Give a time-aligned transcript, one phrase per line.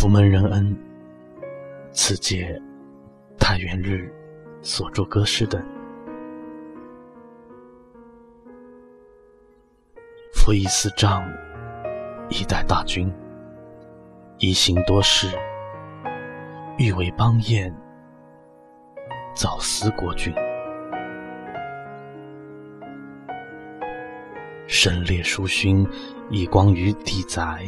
[0.00, 0.78] 福门人恩，
[1.90, 2.56] 此届
[3.36, 4.08] 太元日
[4.62, 5.60] 所著歌诗等。
[10.32, 11.28] 辅以四仗，
[12.30, 13.12] 以待大军，
[14.38, 15.36] 一行多事，
[16.78, 17.74] 欲为邦彦，
[19.34, 20.32] 早思国君。
[24.68, 25.84] 身列书勋，
[26.30, 27.58] 以光于地载；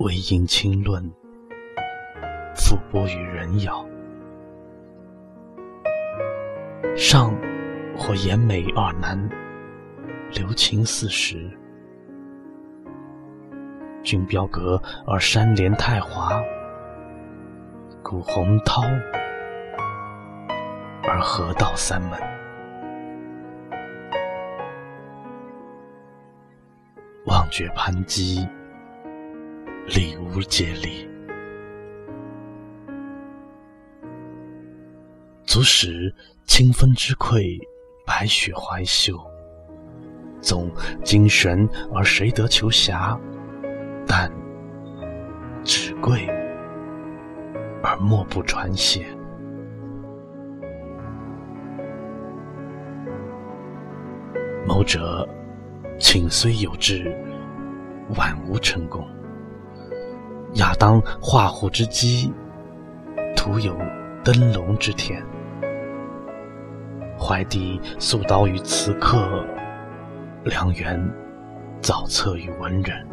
[0.00, 1.02] 为应清论，
[2.56, 3.86] 复播于人谣。
[6.96, 7.34] 上
[7.94, 9.28] 或言美二南，
[10.32, 11.50] 留情四时。
[14.02, 16.42] 君标阁而山连太华，
[18.02, 18.80] 古洪涛
[21.02, 22.18] 而河道三门。
[27.26, 28.48] 望绝攀击，
[29.86, 31.08] 礼无接力。
[35.44, 36.14] 足使
[36.46, 37.58] 清风之愧，
[38.06, 39.18] 白雪怀袖。
[40.40, 40.70] 纵
[41.04, 43.18] 精神而谁得求侠？
[44.06, 44.30] 但
[45.62, 46.26] 只贵
[47.82, 49.06] 而莫不传谢。
[54.66, 55.28] 谋者。
[56.02, 57.14] 请虽有志，
[58.16, 59.06] 晚无成功。
[60.54, 62.32] 亚当画虎之机，
[63.36, 63.76] 徒有
[64.24, 65.24] 灯笼之天。
[67.16, 69.44] 怀帝素刀于此刻，
[70.42, 71.00] 良缘
[71.80, 73.06] 早策于文人。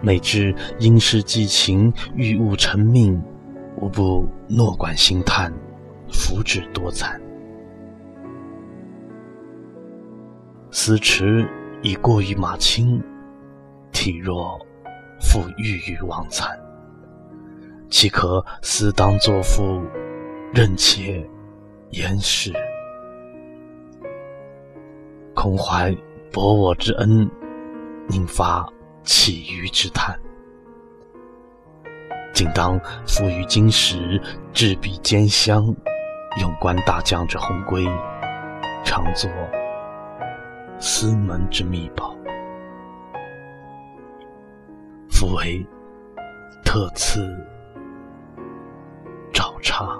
[0.00, 3.20] 每知因事寄情，欲物成命，
[3.76, 5.52] 无不诺管心叹，
[6.12, 7.20] 福祉多惨。
[10.70, 11.44] 思迟
[11.82, 13.02] 已过于马青，
[13.90, 14.58] 体若
[15.32, 16.46] 复郁于王残。
[17.88, 19.82] 岂可思当作父，
[20.52, 21.26] 任且
[21.88, 22.52] 言事？
[25.34, 25.90] 空怀
[26.30, 27.26] 博我之恩，
[28.08, 28.68] 宁发
[29.04, 30.14] 弃鱼之叹？
[32.34, 34.20] 今当付于金石，
[34.52, 35.64] 执笔兼香，
[36.42, 37.86] 用观大将之鸿归，
[38.84, 39.30] 常作。
[40.78, 42.14] 司门之秘宝，
[45.32, 45.64] 为
[46.64, 47.34] 特赐
[49.32, 49.98] 找差。